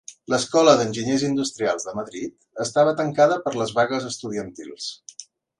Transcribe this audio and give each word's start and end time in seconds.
L'Escola 0.33 0.71
d'Enginyers 0.79 1.25
Industrials 1.27 1.85
de 1.89 1.93
Madrid 1.99 2.33
estava 2.67 2.97
tancada 3.03 3.39
per 3.47 3.55
les 3.61 3.77
vagues 3.81 4.09
estudiantils. 4.13 4.93